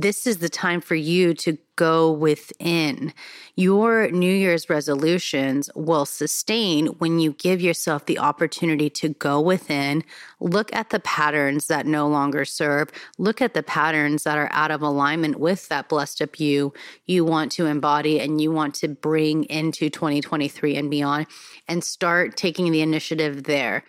[0.00, 3.14] this is the time for you to go within.
[3.54, 10.04] Your New Year's resolutions will sustain when you give yourself the opportunity to go within,
[10.38, 14.70] look at the patterns that no longer serve, look at the patterns that are out
[14.70, 16.74] of alignment with that blessed up you
[17.06, 21.26] you want to embody and you want to bring into 2023 and beyond,
[21.68, 23.82] and start taking the initiative there.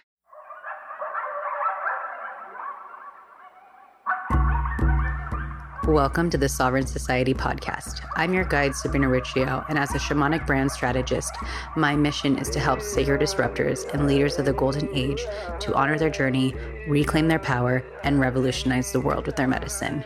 [5.87, 8.05] Welcome to the Sovereign Society podcast.
[8.17, 11.33] I'm your guide, Sabrina Riccio, and as a shamanic brand strategist,
[11.77, 15.21] my mission is to help sacred disruptors and leaders of the golden age
[15.61, 16.53] to honor their journey,
[16.89, 20.03] reclaim their power, and revolutionize the world with their medicine.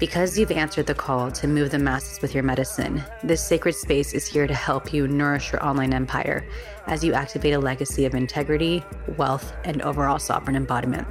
[0.00, 4.12] Because you've answered the call to move the masses with your medicine, this sacred space
[4.12, 6.44] is here to help you nourish your online empire
[6.88, 8.82] as you activate a legacy of integrity,
[9.16, 11.06] wealth, and overall sovereign embodiment.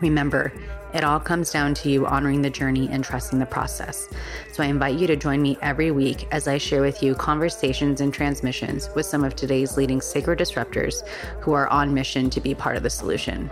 [0.00, 0.52] Remember,
[0.94, 4.08] it all comes down to you honoring the journey and trusting the process.
[4.52, 8.00] So I invite you to join me every week as I share with you conversations
[8.00, 11.06] and transmissions with some of today's leading sacred disruptors
[11.40, 13.50] who are on mission to be part of the solution.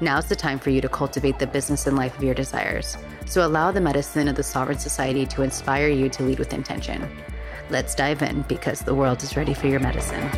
[0.00, 2.96] Now's the time for you to cultivate the business and life of your desires.
[3.26, 7.08] So allow the medicine of the Sovereign Society to inspire you to lead with intention.
[7.70, 10.28] Let's dive in because the world is ready for your medicine.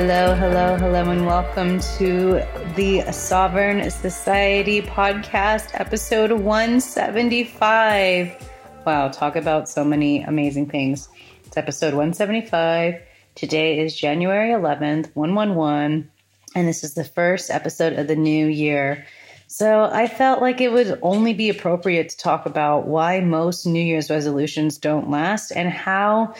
[0.00, 2.40] Hello, hello, hello, and welcome to
[2.76, 8.48] the Sovereign Society podcast, episode 175.
[8.86, 11.08] Wow, talk about so many amazing things.
[11.46, 13.02] It's episode 175.
[13.34, 16.08] Today is January 11th, 111,
[16.54, 19.04] and this is the first episode of the new year.
[19.48, 23.82] So I felt like it would only be appropriate to talk about why most New
[23.82, 26.34] Year's resolutions don't last and how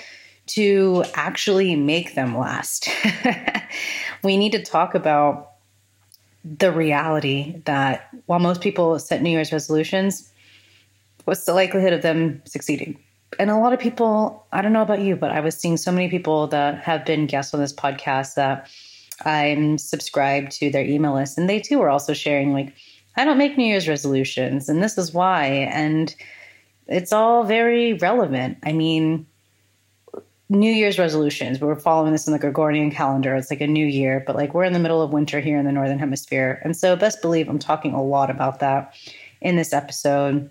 [0.48, 2.88] to actually make them last.
[4.22, 5.52] we need to talk about
[6.44, 10.30] the reality that while most people set New Year's resolutions,
[11.24, 12.98] what's the likelihood of them succeeding?
[13.38, 15.92] And a lot of people, I don't know about you, but I was seeing so
[15.92, 18.70] many people that have been guests on this podcast that
[19.24, 22.72] I'm subscribed to their email list, and they too are also sharing, like,
[23.16, 25.46] I don't make New Year's resolutions, and this is why.
[25.46, 26.14] And
[26.86, 28.58] it's all very relevant.
[28.62, 29.26] I mean,
[30.50, 31.60] New Year's resolutions.
[31.60, 33.36] We're following this in the Gregorian calendar.
[33.36, 35.66] It's like a new year, but like we're in the middle of winter here in
[35.66, 36.60] the Northern Hemisphere.
[36.64, 38.94] And so, best believe I'm talking a lot about that
[39.42, 40.50] in this episode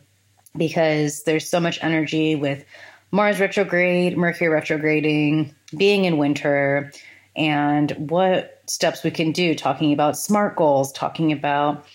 [0.56, 2.64] because there's so much energy with
[3.12, 6.92] Mars retrograde, Mercury retrograding, being in winter,
[7.36, 11.86] and what steps we can do, talking about smart goals, talking about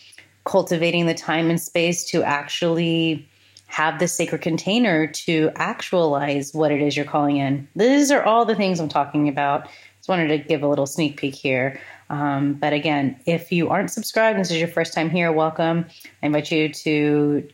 [0.44, 3.28] cultivating the time and space to actually
[3.72, 7.66] have this sacred container to actualize what it is you're calling in.
[7.74, 9.66] These are all the things I'm talking about.
[9.96, 11.80] Just wanted to give a little sneak peek here.
[12.10, 15.86] Um, but again, if you aren't subscribed, this is your first time here, welcome.
[16.22, 17.48] I invite you to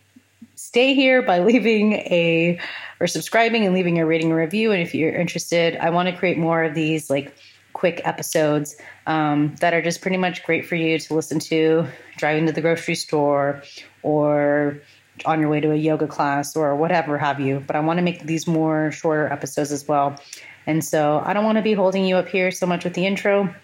[0.57, 2.59] stay here by leaving a
[2.99, 4.73] or subscribing and leaving a rating and review.
[4.73, 7.33] And if you're interested, I want to create more of these like
[7.75, 8.75] quick episodes
[9.07, 11.87] um, that are just pretty much great for you to listen to
[12.17, 13.63] driving to the grocery store
[14.03, 14.81] or
[15.25, 17.63] on your way to a yoga class or whatever have you.
[17.67, 20.21] But I want to make these more shorter episodes as well.
[20.67, 23.07] And so I don't want to be holding you up here so much with the
[23.07, 23.55] intro,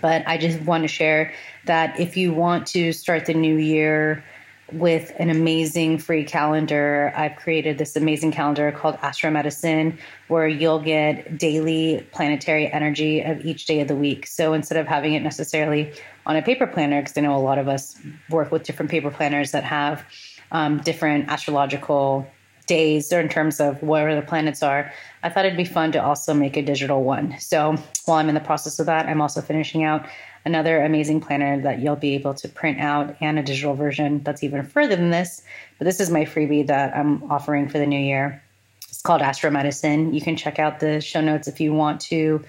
[0.00, 1.34] but I just want to share
[1.66, 4.24] that if you want to start the new year
[4.72, 7.12] with an amazing free calendar.
[7.16, 9.98] I've created this amazing calendar called Astro Medicine,
[10.28, 14.26] where you'll get daily planetary energy of each day of the week.
[14.26, 15.92] So instead of having it necessarily
[16.26, 17.98] on a paper planner, because I know a lot of us
[18.28, 20.04] work with different paper planners that have
[20.52, 22.26] um, different astrological
[22.66, 24.92] days or in terms of where the planets are,
[25.22, 27.38] I thought it'd be fun to also make a digital one.
[27.40, 30.06] So while I'm in the process of that, I'm also finishing out
[30.44, 34.44] another amazing planner that you'll be able to print out and a digital version that's
[34.44, 35.42] even further than this.
[35.78, 38.42] But this is my freebie that I'm offering for the new year.
[38.88, 40.14] It's called Astro Medicine.
[40.14, 42.44] You can check out the show notes if you want to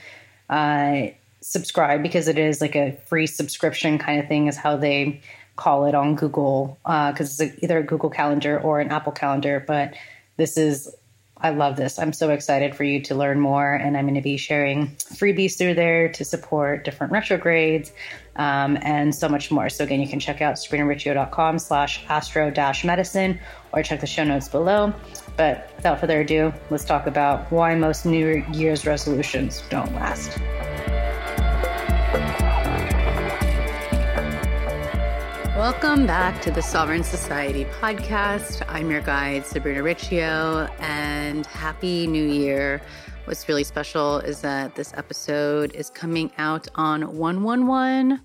[0.50, 1.08] uh,
[1.42, 5.22] subscribe because it is like a free subscription kind of thing, is how they
[5.60, 9.62] call it on Google because uh, it's either a Google Calendar or an Apple Calendar.
[9.66, 9.94] But
[10.38, 10.90] this is,
[11.36, 12.00] I love this.
[12.00, 15.58] I'm so excited for you to learn more, and I'm going to be sharing freebies
[15.58, 17.92] through there to support different retrogrades
[18.38, 19.68] um, and so much more.
[19.68, 23.38] So again, you can check out sabrinariccio.com slash astro dash medicine
[23.74, 24.94] or check the show notes below.
[25.36, 30.40] But without further ado, let's talk about why most New Year's resolutions don't last.
[35.60, 38.66] Welcome back to the Sovereign Society podcast.
[38.70, 42.82] I'm your guide, Sabrina Riccio, and Happy New Year.
[43.26, 48.22] What's really special is that this episode is coming out on 111.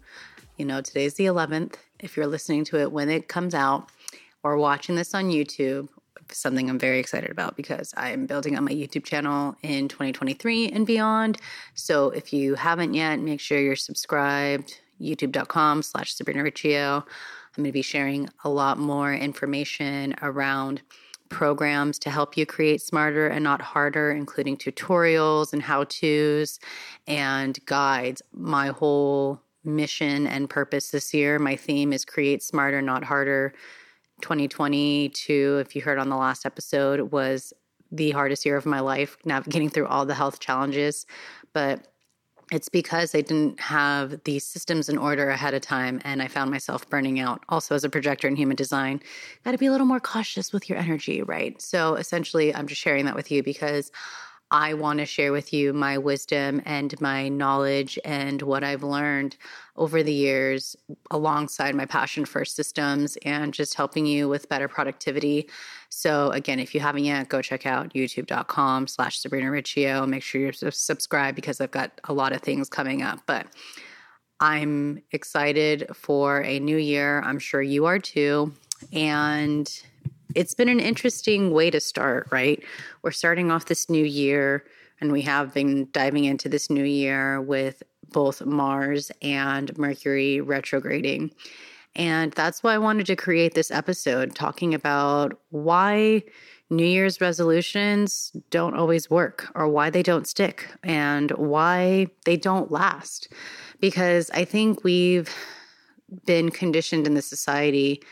[0.59, 3.89] You know, today's the 11th, if you're listening to it when it comes out
[4.45, 5.89] or watching this on YouTube,
[6.31, 10.87] something I'm very excited about because I'm building on my YouTube channel in 2023 and
[10.87, 11.39] beyond.
[11.75, 16.97] So if you haven't yet, make sure you're subscribed, youtube.com slash Sabrina Riccio.
[16.99, 20.83] I'm going to be sharing a lot more information around
[21.29, 26.59] programs to help you create smarter and not harder, including tutorials and how to's
[27.07, 28.23] and guides.
[28.33, 33.55] My whole mission and purpose this year, my theme is create smarter, not harder.
[34.23, 37.53] 2022, if you heard on the last episode, was
[37.91, 41.07] the hardest year of my life, navigating through all the health challenges.
[41.53, 41.87] But
[42.53, 46.51] it's because I didn't have the systems in order ahead of time and I found
[46.51, 47.43] myself burning out.
[47.49, 49.01] Also, as a projector in human design,
[49.45, 51.61] got to be a little more cautious with your energy, right?
[51.61, 53.91] So, essentially, I'm just sharing that with you because
[54.51, 59.37] I want to share with you my wisdom and my knowledge and what I've learned
[59.77, 60.77] over the years
[61.11, 65.49] alongside my passion for systems and just helping you with better productivity.
[65.89, 70.07] So again, if you haven't yet, go check out youtube.com slash Sabrina Riccio.
[70.07, 73.21] Make sure you're subscribed because I've got a lot of things coming up.
[73.27, 73.47] But
[74.41, 77.23] I'm excited for a new year.
[77.23, 78.53] I'm sure you are too.
[78.93, 79.69] And
[80.35, 82.63] it's been an interesting way to start, right?
[83.03, 84.65] We're starting off this new year,
[85.01, 87.83] and we have been diving into this new year with
[88.13, 91.33] both Mars and Mercury retrograding.
[91.97, 96.23] And that's why I wanted to create this episode talking about why
[96.71, 102.73] New Year's resolutions don't always work or why they don't stick and why they don't
[102.73, 103.33] last.
[103.81, 105.33] Because I think we've
[106.27, 108.03] been conditioned in the society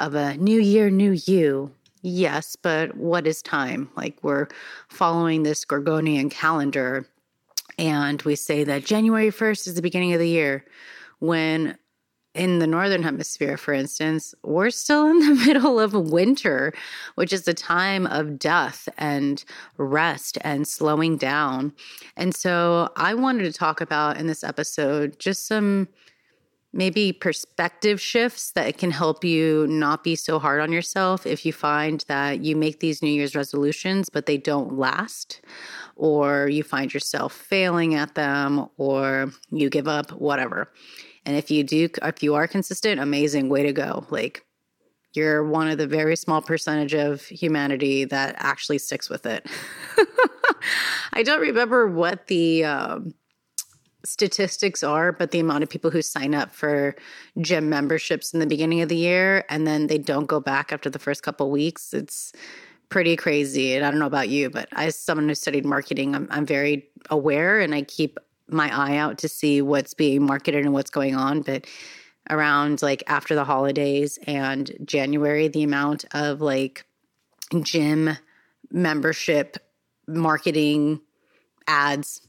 [0.00, 1.70] of a new year, new you.
[2.02, 3.90] Yes, but what is time?
[3.96, 4.48] Like we're
[4.88, 7.06] following this Gregorian calendar,
[7.78, 10.64] and we say that January 1st is the beginning of the year,
[11.18, 11.76] when
[12.34, 16.72] in the northern hemisphere, for instance, we're still in the middle of winter,
[17.16, 19.44] which is a time of death and
[19.76, 21.72] rest and slowing down.
[22.16, 25.88] And so I wanted to talk about in this episode just some
[26.72, 31.52] maybe perspective shifts that can help you not be so hard on yourself if you
[31.52, 35.40] find that you make these New Year's resolutions, but they don't last,
[35.96, 40.72] or you find yourself failing at them, or you give up, whatever.
[41.26, 44.06] And if you do, if you are consistent, amazing, way to go.
[44.10, 44.44] Like,
[45.12, 49.44] you're one of the very small percentage of humanity that actually sticks with it.
[51.12, 53.14] I don't remember what the um,
[54.04, 56.96] statistics are, but the amount of people who sign up for
[57.40, 60.90] gym memberships in the beginning of the year and then they don't go back after
[60.90, 62.32] the first couple weeks, it's
[62.88, 63.74] pretty crazy.
[63.74, 66.88] And I don't know about you, but as someone who studied marketing, I'm, I'm very
[67.08, 68.18] aware and I keep
[68.48, 71.42] my eye out to see what's being marketed and what's going on.
[71.42, 71.66] But
[72.28, 76.84] around like after the holidays and January, the amount of like
[77.62, 78.10] gym
[78.70, 79.56] membership
[80.06, 81.00] marketing
[81.66, 82.22] ads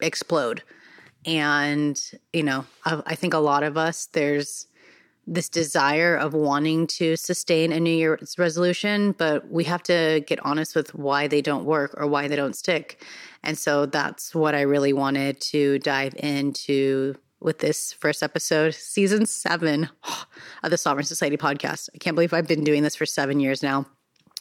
[0.00, 0.62] explode
[1.28, 2.02] and,
[2.32, 4.66] you know, I, I think a lot of us, there's
[5.26, 10.42] this desire of wanting to sustain a New Year's resolution, but we have to get
[10.42, 13.04] honest with why they don't work or why they don't stick.
[13.42, 19.26] And so that's what I really wanted to dive into with this first episode, season
[19.26, 19.90] seven
[20.62, 21.90] of the Sovereign Society podcast.
[21.94, 23.86] I can't believe I've been doing this for seven years now.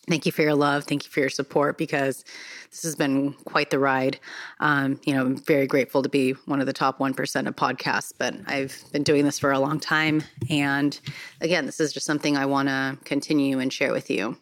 [0.08, 0.86] Thank you for your love.
[0.86, 2.24] Thank you for your support because
[2.72, 4.20] this has been quite the ride.
[4.62, 8.14] Um, you know, I'm very grateful to be one of the top 1% of podcasts,
[8.18, 10.24] but I've been doing this for a long time.
[10.50, 10.98] And
[11.42, 14.38] again, this is just something I want to continue and share with you.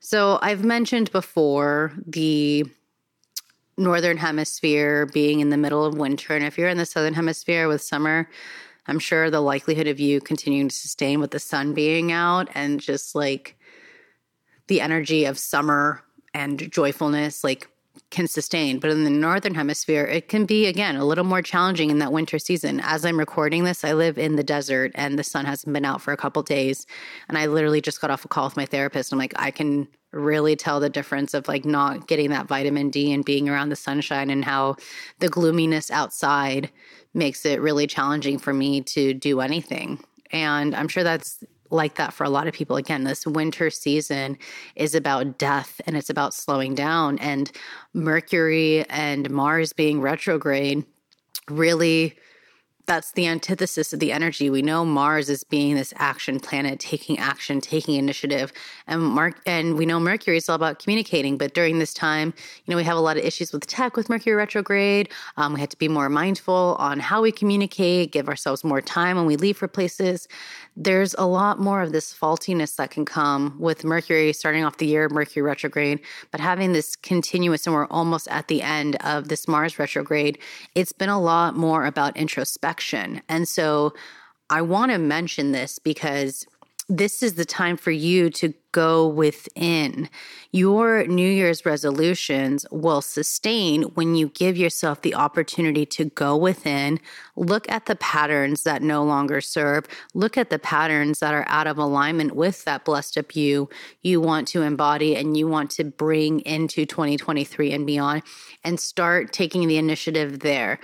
[0.00, 2.64] So I've mentioned before the
[3.76, 6.34] northern hemisphere being in the middle of winter.
[6.34, 8.28] And if you're in the southern hemisphere with summer,
[8.88, 12.80] I'm sure the likelihood of you continuing to sustain with the sun being out and
[12.80, 13.56] just like
[14.72, 16.02] the energy of summer
[16.32, 17.68] and joyfulness like
[18.08, 18.78] can sustain.
[18.78, 22.10] But in the northern hemisphere, it can be again a little more challenging in that
[22.10, 22.80] winter season.
[22.82, 26.00] As I'm recording this, I live in the desert and the sun hasn't been out
[26.00, 26.86] for a couple days.
[27.28, 29.12] And I literally just got off a call with my therapist.
[29.12, 33.12] I'm like, I can really tell the difference of like not getting that vitamin D
[33.12, 34.76] and being around the sunshine and how
[35.18, 36.70] the gloominess outside
[37.12, 40.02] makes it really challenging for me to do anything.
[40.30, 42.76] And I'm sure that's like that for a lot of people.
[42.76, 44.38] Again, this winter season
[44.76, 47.18] is about death and it's about slowing down.
[47.18, 47.50] And
[47.94, 50.84] Mercury and Mars being retrograde
[51.48, 52.16] really
[52.86, 54.50] that's the antithesis of the energy.
[54.50, 58.52] We know Mars is being this action planet, taking action, taking initiative,
[58.86, 61.38] and Mark and we know Mercury is all about communicating.
[61.38, 62.34] But during this time,
[62.64, 65.10] you know, we have a lot of issues with tech with Mercury retrograde.
[65.36, 69.16] Um, we have to be more mindful on how we communicate, give ourselves more time
[69.16, 70.26] when we leave for places.
[70.76, 74.86] There's a lot more of this faultiness that can come with Mercury starting off the
[74.86, 79.46] year, Mercury retrograde, but having this continuous, and we're almost at the end of this
[79.46, 80.38] Mars retrograde.
[80.74, 82.71] It's been a lot more about introspection
[83.28, 83.94] and so
[84.50, 86.46] I want to mention this because
[86.88, 90.08] this is the time for you to go within.
[90.50, 96.98] Your New Year's resolutions will sustain when you give yourself the opportunity to go within,
[97.36, 101.66] look at the patterns that no longer serve, look at the patterns that are out
[101.66, 103.68] of alignment with that blessed up you
[104.02, 108.22] you want to embody and you want to bring into 2023 and beyond,
[108.64, 110.78] and start taking the initiative there.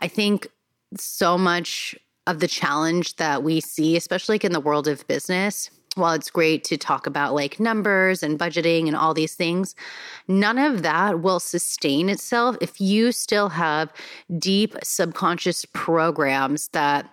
[0.00, 0.48] I think
[0.96, 1.94] so much
[2.26, 6.30] of the challenge that we see, especially like in the world of business, while it's
[6.30, 9.74] great to talk about like numbers and budgeting and all these things,
[10.26, 13.92] none of that will sustain itself if you still have
[14.38, 17.08] deep subconscious programs that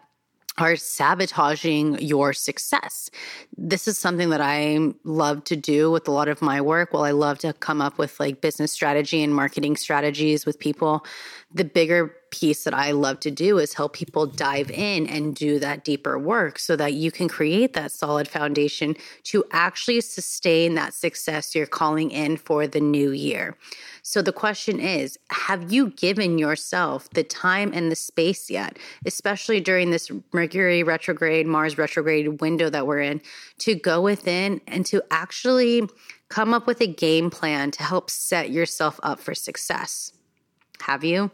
[0.57, 3.09] are sabotaging your success.
[3.57, 6.93] This is something that I love to do with a lot of my work.
[6.93, 11.05] Well, I love to come up with like business strategy and marketing strategies with people.
[11.53, 15.59] The bigger piece that I love to do is help people dive in and do
[15.59, 20.93] that deeper work so that you can create that solid foundation to actually sustain that
[20.93, 23.55] success you're calling in for the new year.
[24.03, 29.59] So the question is have you given yourself the time and the space yet, especially
[29.59, 33.21] during this Mercury retrograde, Mars retrograde window that we're in,
[33.59, 35.87] to go within and to actually
[36.29, 40.13] come up with a game plan to help set yourself up for success?
[40.81, 41.29] Have you?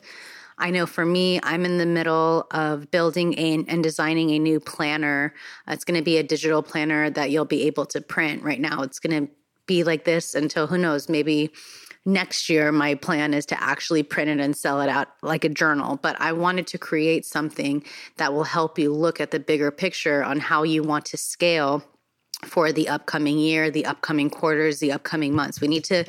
[0.59, 4.59] I know for me, I'm in the middle of building a, and designing a new
[4.59, 5.33] planner.
[5.67, 8.43] Uh, it's going to be a digital planner that you'll be able to print.
[8.43, 9.31] Right now, it's going to
[9.67, 11.51] be like this until who knows, maybe
[12.05, 15.49] next year my plan is to actually print it and sell it out like a
[15.49, 17.83] journal but i wanted to create something
[18.15, 21.83] that will help you look at the bigger picture on how you want to scale
[22.45, 25.59] for the upcoming year, the upcoming quarters, the upcoming months.
[25.59, 26.03] We need to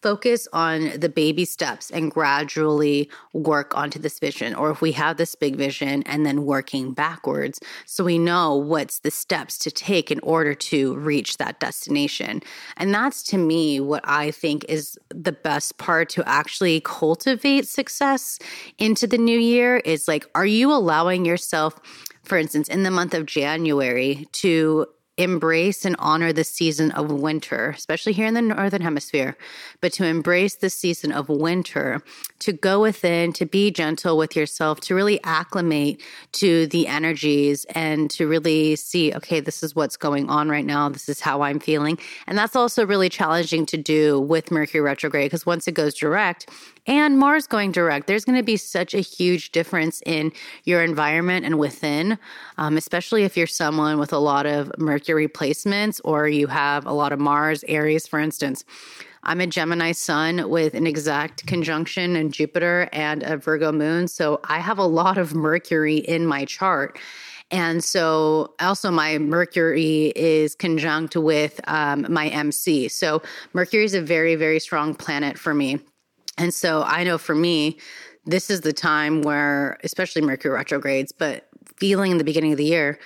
[0.00, 4.54] focus on the baby steps and gradually work onto this vision.
[4.56, 8.98] Or if we have this big vision and then working backwards, so we know what's
[9.00, 12.42] the steps to take in order to reach that destination.
[12.76, 18.40] And that's to me what I think is the best part to actually cultivate success
[18.78, 21.78] into the new year is like, are you allowing yourself,
[22.24, 24.86] for instance, in the month of January to
[25.18, 29.36] embrace and honor the season of winter, especially here in the Northern Hemisphere,
[29.80, 32.02] but to embrace the season of winter,
[32.38, 36.00] to go within, to be gentle with yourself, to really acclimate
[36.32, 40.88] to the energies and to really see, okay, this is what's going on right now.
[40.88, 41.98] This is how I'm feeling.
[42.26, 46.48] And that's also really challenging to do with Mercury retrograde because once it goes direct,
[46.86, 50.32] and Mars going direct, there's going to be such a huge difference in
[50.64, 52.18] your environment and within,
[52.58, 56.92] um, especially if you're someone with a lot of Mercury placements or you have a
[56.92, 58.64] lot of Mars, Aries, for instance.
[59.24, 64.08] I'm a Gemini sun with an exact conjunction in Jupiter and a Virgo moon.
[64.08, 66.98] So I have a lot of Mercury in my chart.
[67.52, 72.88] And so also my Mercury is conjunct with um, my MC.
[72.88, 73.22] So
[73.52, 75.78] Mercury is a very, very strong planet for me.
[76.38, 77.78] And so I know for me,
[78.24, 82.64] this is the time where, especially Mercury retrogrades, but feeling in the beginning of the
[82.64, 82.98] year,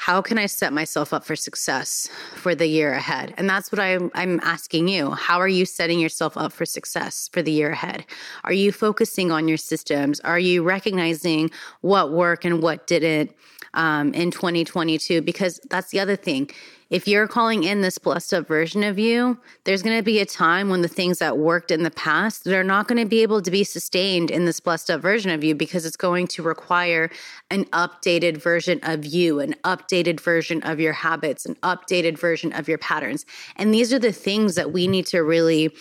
[0.00, 3.34] how can I set myself up for success for the year ahead?
[3.36, 5.10] And that's what I'm, I'm asking you.
[5.10, 8.06] How are you setting yourself up for success for the year ahead?
[8.44, 10.18] Are you focusing on your systems?
[10.20, 11.50] Are you recognizing
[11.82, 13.32] what worked and what didn't
[13.74, 15.20] um, in 2022?
[15.20, 16.50] Because that's the other thing
[16.90, 20.26] if you're calling in this blessed up version of you, there's going to be a
[20.26, 23.40] time when the things that worked in the past, they're not going to be able
[23.40, 27.08] to be sustained in this blessed up version of you because it's going to require
[27.50, 32.68] an updated version of you, an updated version of your habits, an updated version of
[32.68, 33.24] your patterns.
[33.54, 35.72] And these are the things that we need to really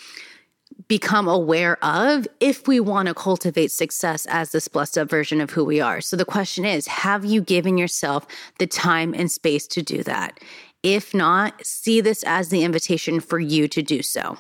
[0.87, 5.49] become aware of if we want to cultivate success as this blessed up version of
[5.49, 5.99] who we are.
[6.01, 8.25] So the question is, have you given yourself
[8.59, 10.39] the time and space to do that?
[10.83, 14.37] If not, see this as the invitation for you to do so.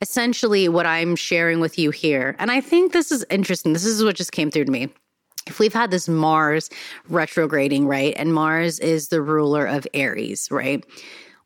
[0.00, 4.02] Essentially, what I'm sharing with you here, and I think this is interesting, this is
[4.02, 4.88] what just came through to me.
[5.46, 6.70] If we've had this Mars
[7.08, 8.14] retrograding, right?
[8.16, 10.84] And Mars is the ruler of Aries, right?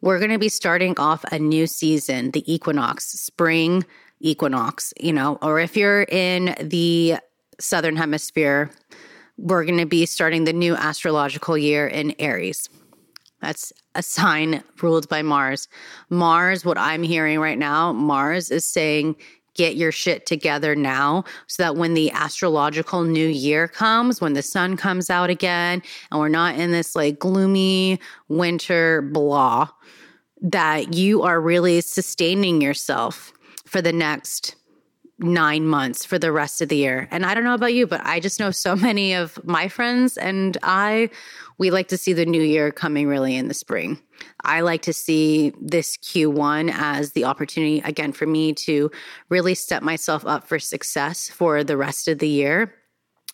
[0.01, 3.85] We're going to be starting off a new season, the equinox, spring
[4.21, 7.17] equinox, you know, or if you're in the
[7.59, 8.71] southern hemisphere,
[9.39, 12.69] we're going to be starting the new astrological year in Aries.
[13.43, 15.69] That's a sign ruled by Mars.
[16.09, 19.17] Mars, what I'm hearing right now, Mars is saying,
[19.55, 24.43] get your shit together now so that when the astrological new year comes, when the
[24.43, 29.69] sun comes out again, and we're not in this like gloomy winter blah,
[30.41, 33.33] that you are really sustaining yourself
[33.67, 34.55] for the next
[35.19, 37.09] nine months for the rest of the year.
[37.11, 40.16] And I don't know about you, but I just know so many of my friends
[40.16, 41.11] and I,
[41.59, 44.00] we like to see the new year coming really in the spring.
[44.45, 48.90] I like to see this Q1 as the opportunity, again, for me to
[49.28, 52.75] really set myself up for success for the rest of the year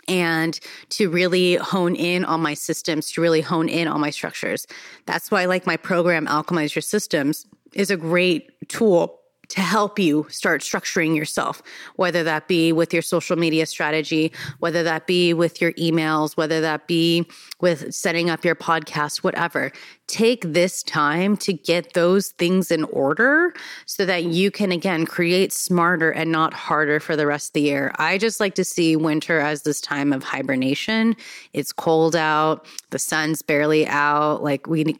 [0.08, 0.58] and
[0.88, 4.66] to really hone in on my systems, to really hone in on my structures.
[5.06, 9.17] That's why, I like my program, Alchemize Your Systems, is a great tool
[9.48, 11.62] to help you start structuring yourself,
[11.96, 16.60] whether that be with your social media strategy, whether that be with your emails, whether
[16.60, 17.26] that be
[17.60, 19.72] with setting up your podcast, whatever.
[20.06, 23.52] Take this time to get those things in order
[23.86, 27.62] so that you can, again, create smarter and not harder for the rest of the
[27.62, 27.92] year.
[27.98, 31.16] I just like to see winter as this time of hibernation.
[31.52, 34.42] It's cold out, the sun's barely out.
[34.42, 34.96] Like, we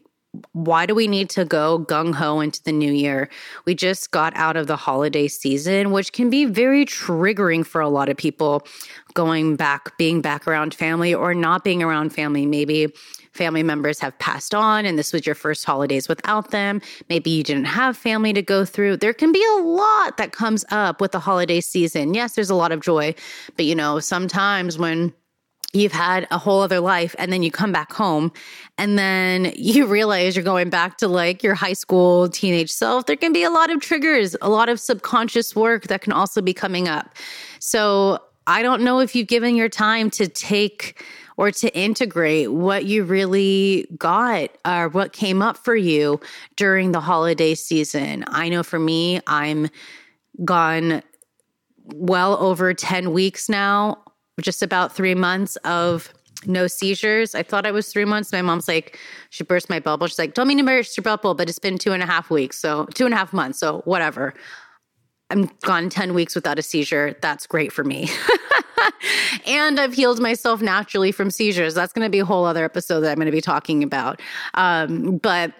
[0.53, 3.29] why do we need to go gung ho into the new year?
[3.65, 7.89] We just got out of the holiday season, which can be very triggering for a
[7.89, 8.65] lot of people
[9.13, 12.45] going back, being back around family or not being around family.
[12.45, 12.93] Maybe
[13.33, 16.81] family members have passed on and this was your first holidays without them.
[17.09, 18.97] Maybe you didn't have family to go through.
[18.97, 22.13] There can be a lot that comes up with the holiday season.
[22.13, 23.15] Yes, there's a lot of joy,
[23.55, 25.13] but you know, sometimes when
[25.73, 28.31] you've had a whole other life and then you come back home
[28.77, 33.15] and then you realize you're going back to like your high school teenage self there
[33.15, 36.53] can be a lot of triggers a lot of subconscious work that can also be
[36.53, 37.15] coming up.
[37.59, 41.03] So i don't know if you've given your time to take
[41.37, 46.19] or to integrate what you really got or what came up for you
[46.57, 48.25] during the holiday season.
[48.27, 49.69] I know for me i'm
[50.43, 51.03] gone
[51.95, 53.97] well over 10 weeks now
[54.41, 56.13] just about three months of
[56.45, 57.35] no seizures.
[57.35, 58.31] I thought I was three months.
[58.31, 58.97] My mom's like,
[59.29, 60.07] she burst my bubble.
[60.07, 62.29] She's like, don't mean to burst your bubble, but it's been two and a half
[62.29, 62.57] weeks.
[62.59, 63.59] So two and a half months.
[63.59, 64.33] So whatever.
[65.31, 67.15] I'm gone 10 weeks without a seizure.
[67.21, 68.09] That's great for me.
[69.45, 71.75] and I've healed myself naturally from seizures.
[71.75, 74.21] That's going to be a whole other episode that I'm going to be talking about.
[74.55, 75.53] Um, but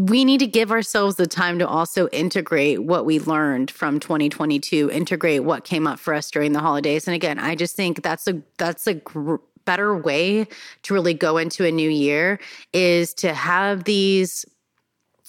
[0.00, 4.90] we need to give ourselves the time to also integrate what we learned from 2022
[4.90, 7.06] integrate what came up for us during the holidays.
[7.06, 10.46] And again i just think that's a that's a gr- better way
[10.82, 12.40] to really go into a new year
[12.72, 14.46] is to have these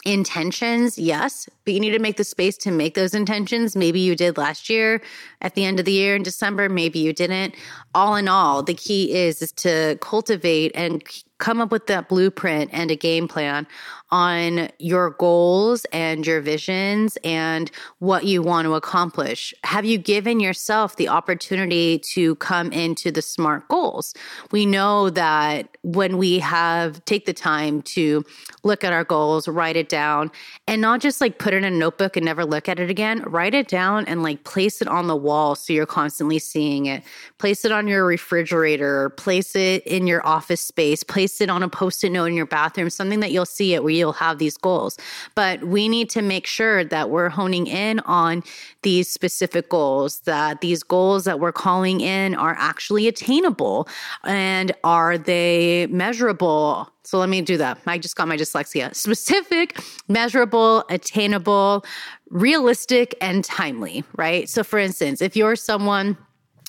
[0.05, 3.75] intentions yes but you need to make the space to make those intentions.
[3.75, 5.01] Maybe you did last year
[5.41, 7.53] at the end of the year in december maybe you didn't.
[7.93, 11.03] All in all the key is is to cultivate and
[11.37, 13.67] come up with that blueprint and a game plan
[14.11, 19.53] on your goals and your visions and what you want to accomplish?
[19.63, 24.13] Have you given yourself the opportunity to come into the SMART goals?
[24.51, 28.25] We know that when we have take the time to
[28.63, 30.31] look at our goals, write it down,
[30.67, 33.21] and not just like put it in a notebook and never look at it again,
[33.23, 37.03] write it down and like place it on the wall so you're constantly seeing it.
[37.37, 41.69] Place it on your refrigerator, place it in your office space, place it on a
[41.69, 44.97] post-it note in your bathroom, something that you'll see it where you'll have these goals.
[45.35, 48.43] But we need to make sure that we're honing in on
[48.81, 53.87] these specific goals, that these goals that we're calling in are actually attainable
[54.23, 56.89] and are they measurable?
[57.03, 57.79] So let me do that.
[57.85, 58.95] I just got my dyslexia.
[58.95, 61.83] Specific, measurable, attainable,
[62.29, 64.47] realistic, and timely, right?
[64.47, 66.17] So for instance, if you're someone,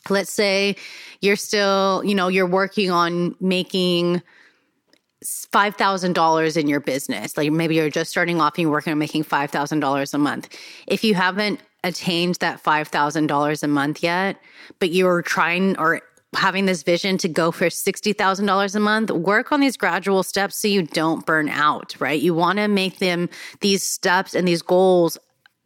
[0.08, 0.76] let's say
[1.20, 4.22] you're still, you know, you're working on making
[5.24, 9.24] $5,000 in your business, like maybe you're just starting off and you're working on making
[9.24, 10.48] $5,000 a month.
[10.86, 14.36] If you haven't attained that $5,000 a month yet,
[14.78, 16.02] but you're trying or
[16.34, 20.68] having this vision to go for $60,000 a month, work on these gradual steps so
[20.68, 22.20] you don't burn out, right?
[22.20, 23.28] You want to make them
[23.60, 25.18] these steps and these goals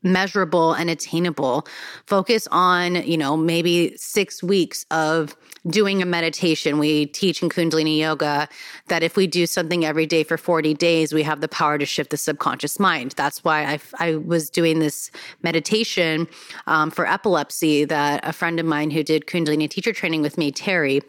[0.04, 1.66] measurable and attainable.
[2.06, 5.34] Focus on, you know, maybe six weeks of
[5.66, 6.78] doing a meditation.
[6.78, 8.48] We teach in Kundalini Yoga
[8.88, 11.86] that if we do something every day for 40 days, we have the power to
[11.86, 13.14] shift the subconscious mind.
[13.16, 15.10] That's why I, I was doing this
[15.42, 16.28] meditation
[16.66, 20.52] um, for epilepsy that a friend of mine who did Kundalini teacher training with me,
[20.52, 21.00] Terry,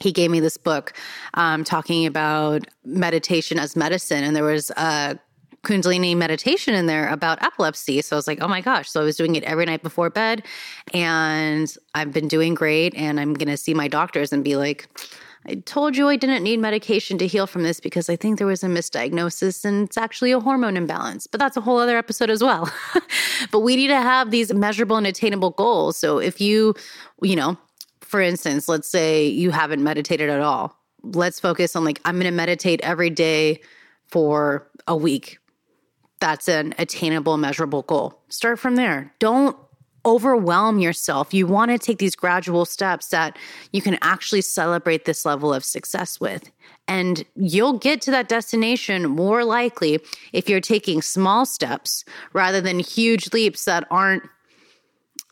[0.00, 0.92] he gave me this book
[1.34, 4.22] um, talking about meditation as medicine.
[4.22, 5.18] And there was a
[5.64, 8.00] Kundalini meditation in there about epilepsy.
[8.02, 8.90] So I was like, oh my gosh.
[8.90, 10.44] So I was doing it every night before bed
[10.94, 12.94] and I've been doing great.
[12.94, 14.88] And I'm going to see my doctors and be like,
[15.46, 18.46] I told you I didn't need medication to heal from this because I think there
[18.46, 21.26] was a misdiagnosis and it's actually a hormone imbalance.
[21.26, 22.70] But that's a whole other episode as well.
[23.50, 25.96] but we need to have these measurable and attainable goals.
[25.96, 26.74] So if you,
[27.22, 27.56] you know,
[28.00, 30.76] for instance, let's say you haven't meditated at all.
[31.02, 33.60] Let's focus on like, I'm going to meditate every day
[34.08, 35.38] for a week.
[36.20, 38.20] That's an attainable, measurable goal.
[38.28, 39.12] Start from there.
[39.18, 39.56] Don't
[40.04, 41.34] overwhelm yourself.
[41.34, 43.36] You want to take these gradual steps that
[43.72, 46.50] you can actually celebrate this level of success with.
[46.86, 50.00] And you'll get to that destination more likely
[50.32, 54.22] if you're taking small steps rather than huge leaps that aren't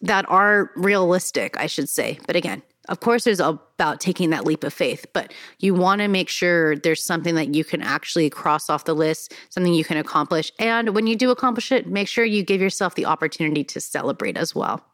[0.02, 2.18] that are realistic, I should say.
[2.26, 6.08] But again, of course, there's about taking that leap of faith, but you want to
[6.08, 9.96] make sure there's something that you can actually cross off the list, something you can
[9.96, 10.52] accomplish.
[10.58, 14.36] And when you do accomplish it, make sure you give yourself the opportunity to celebrate
[14.36, 14.84] as well.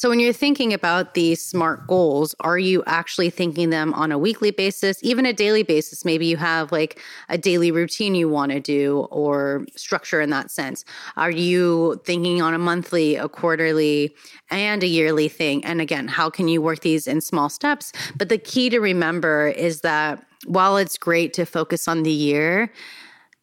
[0.00, 4.16] So, when you're thinking about these SMART goals, are you actually thinking them on a
[4.16, 6.06] weekly basis, even a daily basis?
[6.06, 10.50] Maybe you have like a daily routine you want to do or structure in that
[10.50, 10.86] sense.
[11.18, 14.16] Are you thinking on a monthly, a quarterly,
[14.48, 15.62] and a yearly thing?
[15.66, 17.92] And again, how can you work these in small steps?
[18.16, 22.72] But the key to remember is that while it's great to focus on the year,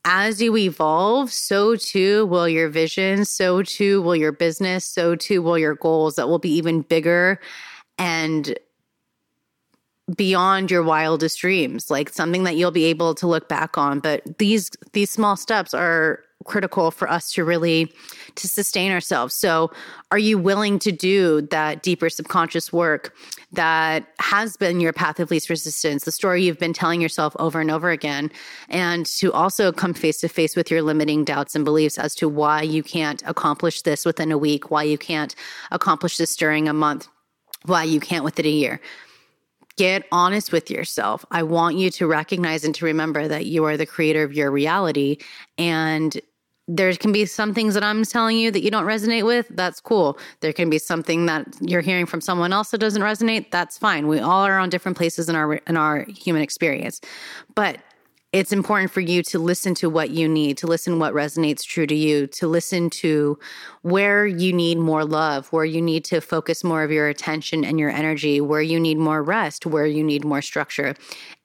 [0.09, 5.41] as you evolve, so too will your vision, so too will your business, so too
[5.41, 7.41] will your goals that will be even bigger
[7.97, 8.57] and
[10.15, 13.99] beyond your wildest dreams like something that you'll be able to look back on.
[13.99, 17.91] But these these small steps are critical for us to really
[18.35, 19.33] to sustain ourselves.
[19.33, 19.71] So,
[20.11, 23.13] are you willing to do that deeper subconscious work
[23.51, 27.59] that has been your path of least resistance, the story you've been telling yourself over
[27.59, 28.31] and over again,
[28.69, 32.29] and to also come face to face with your limiting doubts and beliefs as to
[32.29, 35.35] why you can't accomplish this within a week, why you can't
[35.71, 37.07] accomplish this during a month,
[37.65, 38.79] why you can't within a year
[39.77, 41.23] get honest with yourself.
[41.31, 44.51] I want you to recognize and to remember that you are the creator of your
[44.51, 45.17] reality
[45.57, 46.19] and
[46.67, 49.47] there can be some things that I'm telling you that you don't resonate with.
[49.51, 50.19] That's cool.
[50.41, 53.51] There can be something that you're hearing from someone else that doesn't resonate.
[53.51, 54.07] That's fine.
[54.07, 56.99] We all are on different places in our in our human experience.
[57.55, 57.77] But
[58.33, 61.87] it's important for you to listen to what you need, to listen what resonates true
[61.87, 63.39] to you, to listen to
[63.83, 67.79] where you need more love, where you need to focus more of your attention and
[67.79, 70.93] your energy, where you need more rest, where you need more structure,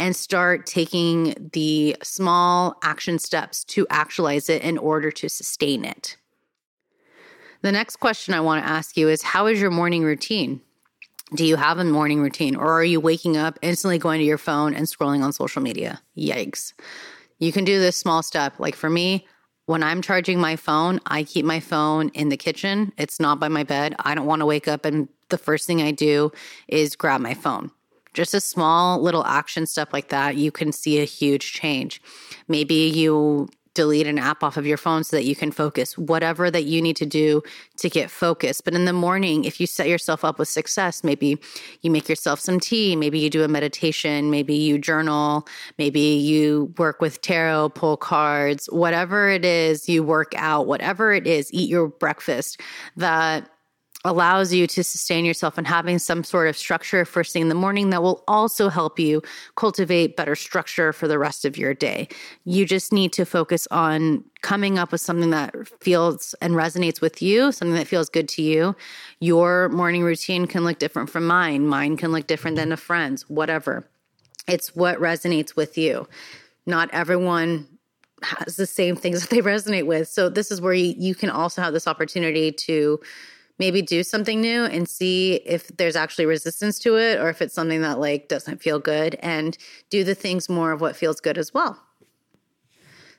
[0.00, 6.16] and start taking the small action steps to actualize it in order to sustain it.
[7.60, 10.60] The next question I want to ask you is How is your morning routine?
[11.34, 14.38] Do you have a morning routine or are you waking up instantly going to your
[14.38, 16.00] phone and scrolling on social media?
[16.16, 16.74] Yikes.
[17.38, 18.60] You can do this small step.
[18.60, 19.26] Like for me,
[19.64, 22.92] when I'm charging my phone, I keep my phone in the kitchen.
[22.98, 23.94] It's not by my bed.
[24.00, 26.32] I don't want to wake up and the first thing I do
[26.68, 27.70] is grab my phone.
[28.12, 32.02] Just a small little action step like that, you can see a huge change.
[32.46, 36.50] Maybe you delete an app off of your phone so that you can focus, whatever
[36.50, 37.42] that you need to do
[37.78, 38.64] to get focused.
[38.64, 41.38] But in the morning, if you set yourself up with success, maybe
[41.80, 45.46] you make yourself some tea, maybe you do a meditation, maybe you journal,
[45.78, 51.26] maybe you work with tarot, pull cards, whatever it is, you work out, whatever it
[51.26, 52.60] is, eat your breakfast
[52.96, 53.48] that
[54.04, 57.54] allows you to sustain yourself and having some sort of structure first thing in the
[57.54, 59.22] morning that will also help you
[59.56, 62.08] cultivate better structure for the rest of your day.
[62.44, 67.22] You just need to focus on coming up with something that feels and resonates with
[67.22, 68.74] you, something that feels good to you.
[69.20, 73.28] Your morning routine can look different from mine, mine can look different than a friend's,
[73.30, 73.86] whatever.
[74.48, 76.08] It's what resonates with you.
[76.66, 77.68] Not everyone
[78.22, 80.08] has the same things that they resonate with.
[80.08, 83.00] So this is where you, you can also have this opportunity to
[83.62, 87.54] maybe do something new and see if there's actually resistance to it or if it's
[87.54, 89.56] something that like doesn't feel good and
[89.88, 91.80] do the things more of what feels good as well.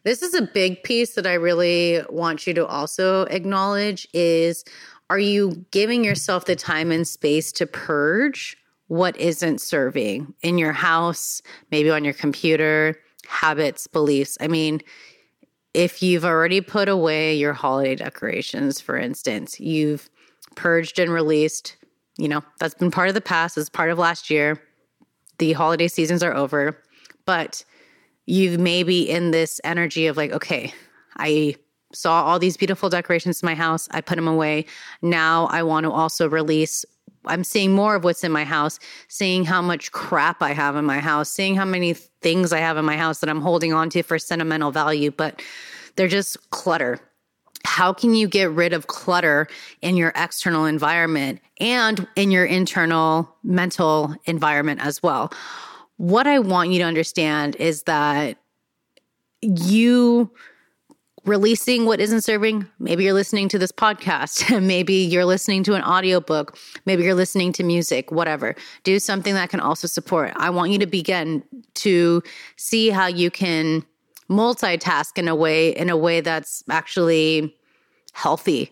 [0.03, 4.65] This is a big piece that I really want you to also acknowledge is
[5.10, 10.73] are you giving yourself the time and space to purge what isn't serving in your
[10.73, 14.38] house, maybe on your computer, habits, beliefs?
[14.41, 14.82] I mean,
[15.73, 20.10] if you've already put away your holiday decorations, for instance, you've
[20.55, 21.75] purged and released.
[22.17, 24.61] You know, that's been part of the past, it's part of last year.
[25.39, 26.79] The holiday seasons are over,
[27.25, 27.65] but
[28.25, 30.73] you may be in this energy of like, okay,
[31.17, 31.55] I
[31.91, 33.87] saw all these beautiful decorations in my house.
[33.91, 34.65] I put them away.
[35.01, 36.85] Now I want to also release.
[37.25, 40.85] I'm seeing more of what's in my house, seeing how much crap I have in
[40.85, 43.89] my house, seeing how many things I have in my house that I'm holding on
[43.91, 45.41] to for sentimental value, but
[45.95, 46.99] they're just clutter
[47.65, 49.47] how can you get rid of clutter
[49.82, 55.32] in your external environment and in your internal mental environment as well?
[55.97, 58.38] what I want you to understand is that
[59.41, 60.32] you
[61.26, 65.82] releasing what isn't serving maybe you're listening to this podcast maybe you're listening to an
[65.82, 70.69] audiobook maybe you're listening to music whatever do something that can also support i want
[70.69, 71.41] you to begin
[71.73, 72.21] to
[72.58, 73.86] see how you can
[74.33, 77.55] multitask in a way in a way that's actually
[78.13, 78.71] healthy.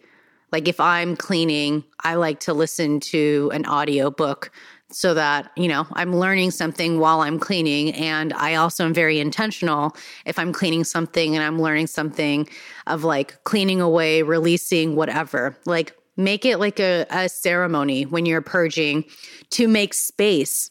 [0.52, 4.52] Like if i'm cleaning i like to listen to an audiobook
[4.92, 7.94] so that you know i'm learning something while i'm cleaning.
[7.94, 9.96] And i also am very intentional
[10.26, 12.50] if i'm cleaning something and i'm learning something
[12.88, 15.58] of like cleaning away releasing whatever.
[15.66, 19.06] Like make it like a, a ceremony when you're purging
[19.52, 20.70] to make space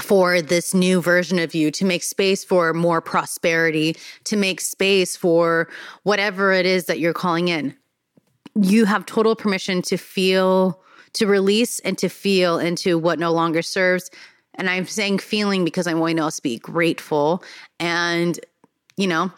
[0.00, 5.16] for this new version of you, to make space for more prosperity, to make space
[5.16, 5.68] for
[6.02, 7.74] whatever it is that you're calling in.
[8.60, 10.80] You have total permission to feel
[11.14, 14.10] to release and to feel into what no longer serves.
[14.54, 17.42] And I'm saying feeling because I want us to be grateful
[17.80, 18.38] and,
[18.96, 19.32] you know,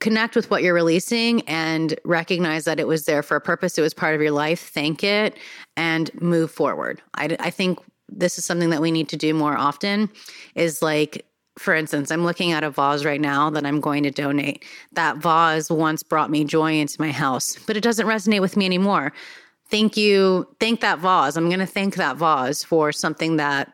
[0.00, 3.78] connect with what you're releasing and recognize that it was there for a purpose.
[3.78, 4.68] It was part of your life.
[4.68, 5.38] Thank it
[5.76, 7.00] and move forward.
[7.14, 10.10] I, I think this is something that we need to do more often
[10.54, 14.10] is like for instance, I'm looking at a vase right now that I'm going to
[14.10, 14.64] donate.
[14.94, 18.66] That vase once brought me joy into my house, but it doesn't resonate with me
[18.66, 19.12] anymore
[19.74, 21.36] thank you, thank that vase.
[21.36, 23.72] I'm going to thank that vase for something that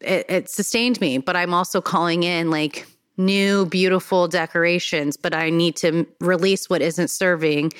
[0.00, 1.18] it, it sustained me.
[1.18, 6.82] But I'm also calling in like new, beautiful decorations, but I need to release what
[6.82, 7.72] isn't serving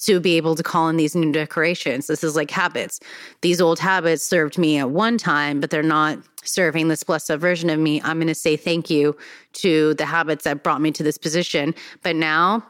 [0.00, 2.06] to be able to call in these new decorations.
[2.06, 3.00] This is like habits.
[3.40, 7.70] These old habits served me at one time, but they're not serving this blessed version
[7.70, 8.00] of me.
[8.02, 9.16] I'm going to say thank you
[9.54, 11.74] to the habits that brought me to this position.
[12.02, 12.64] But now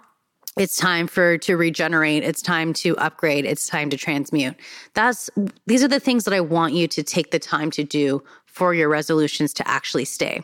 [0.56, 4.54] it's time for to regenerate it's time to upgrade it's time to transmute
[4.94, 5.28] that's
[5.66, 8.72] these are the things that i want you to take the time to do for
[8.72, 10.42] your resolutions to actually stay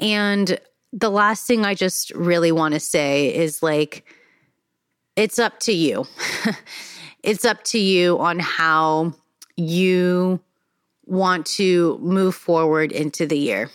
[0.00, 0.58] and
[0.94, 4.04] the last thing i just really want to say is like
[5.16, 6.06] it's up to you.
[7.24, 9.14] It's up to you on how
[9.56, 10.40] you
[11.06, 13.70] want to move forward into the year.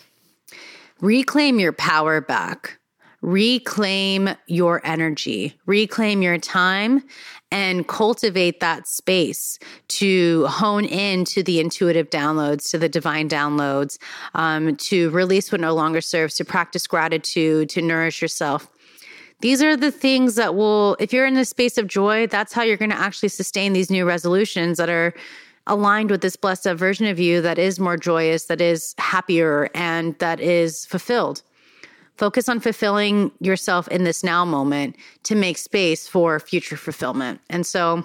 [1.00, 2.78] Reclaim your power back.
[3.22, 7.02] Reclaim your energy, reclaim your time,
[7.50, 9.58] and cultivate that space
[9.88, 13.98] to hone in to the intuitive downloads, to the divine downloads,
[14.34, 18.68] um, to release what no longer serves, to practice gratitude, to nourish yourself.
[19.40, 22.62] These are the things that will, if you're in the space of joy, that's how
[22.62, 25.14] you're going to actually sustain these new resolutions that are
[25.66, 30.18] aligned with this blessed version of you that is more joyous, that is happier, and
[30.18, 31.42] that is fulfilled.
[32.20, 37.40] Focus on fulfilling yourself in this now moment to make space for future fulfillment.
[37.48, 38.04] And so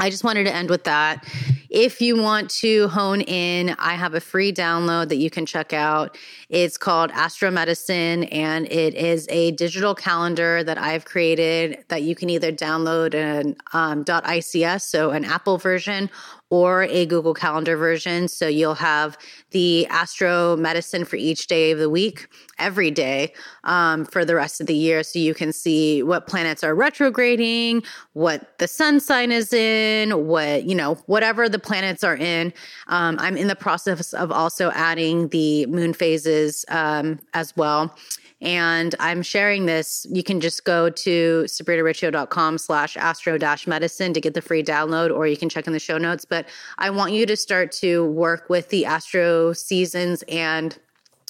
[0.00, 1.24] I just wanted to end with that.
[1.70, 5.72] If you want to hone in, I have a free download that you can check
[5.72, 6.18] out.
[6.48, 12.16] It's called Astro Medicine, and it is a digital calendar that I've created that you
[12.16, 16.10] can either download an um, .ics, so an Apple version,
[16.50, 18.28] or a Google Calendar version.
[18.28, 19.18] So you'll have
[19.50, 22.28] the astro medicine for each day of the week,
[22.58, 23.32] every day
[23.64, 25.02] um, for the rest of the year.
[25.02, 27.82] So you can see what planets are retrograding,
[28.12, 32.52] what the sun sign is in, what, you know, whatever the planets are in.
[32.86, 37.94] Um, I'm in the process of also adding the moon phases um, as well
[38.40, 40.06] and I'm sharing this.
[40.10, 45.14] You can just go to sabrinariccio.com slash astro dash medicine to get the free download,
[45.14, 46.24] or you can check in the show notes.
[46.24, 46.46] But
[46.78, 50.78] I want you to start to work with the astro seasons and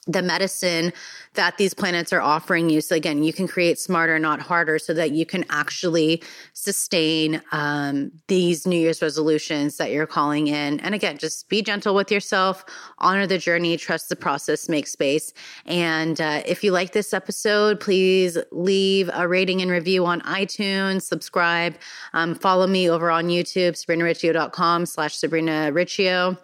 [0.07, 0.92] the medicine
[1.35, 2.81] that these planets are offering you.
[2.81, 8.12] So, again, you can create smarter, not harder, so that you can actually sustain um,
[8.29, 10.81] these New Year's resolutions that you're calling in.
[10.81, 12.64] And again, just be gentle with yourself,
[12.99, 15.33] honor the journey, trust the process, make space.
[15.66, 21.03] And uh, if you like this episode, please leave a rating and review on iTunes,
[21.03, 21.77] subscribe,
[22.14, 26.38] um, follow me over on YouTube, sabrinariccio.com slash Sabrina Riccio.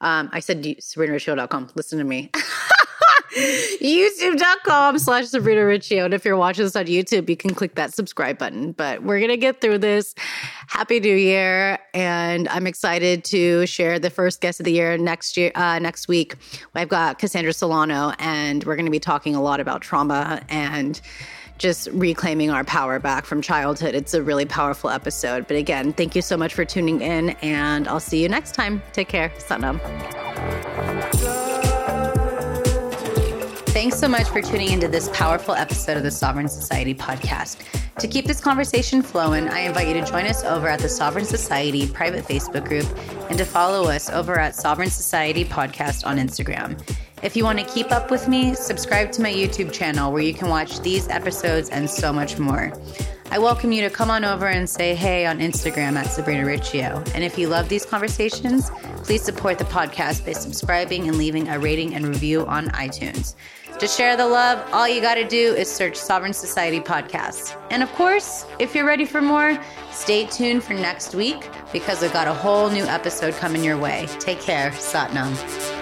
[0.00, 1.70] Um, I said sabrinariccio.com.
[1.76, 2.30] Listen to me.
[3.36, 6.04] youtube.com slash Sabrina Riccio.
[6.04, 8.72] And if you're watching this on YouTube, you can click that subscribe button.
[8.72, 10.14] But we're going to get through this.
[10.66, 11.78] Happy New Year.
[11.94, 16.08] And I'm excited to share the first guest of the year next year, uh, next
[16.08, 16.34] week.
[16.74, 21.00] I've got Cassandra Solano, and we're going to be talking a lot about trauma and
[21.58, 23.94] just reclaiming our power back from childhood.
[23.94, 25.46] It's a really powerful episode.
[25.46, 28.82] But again, thank you so much for tuning in, and I'll see you next time.
[28.92, 29.30] Take care.
[29.38, 29.80] Satnam.
[33.72, 37.56] Thanks so much for tuning into this powerful episode of the Sovereign Society podcast.
[38.00, 41.24] To keep this conversation flowing, I invite you to join us over at the Sovereign
[41.24, 42.86] Society private Facebook group
[43.30, 46.78] and to follow us over at Sovereign Society Podcast on Instagram.
[47.22, 50.34] If you want to keep up with me, subscribe to my YouTube channel where you
[50.34, 52.74] can watch these episodes and so much more.
[53.32, 57.02] I welcome you to come on over and say hey on Instagram at Sabrina Riccio.
[57.14, 58.68] And if you love these conversations,
[59.04, 63.34] please support the podcast by subscribing and leaving a rating and review on iTunes.
[63.78, 67.58] To share the love, all you got to do is search Sovereign Society Podcast.
[67.70, 69.58] And of course, if you're ready for more,
[69.92, 74.08] stay tuned for next week because I've got a whole new episode coming your way.
[74.18, 74.72] Take care.
[74.72, 75.81] Satnam.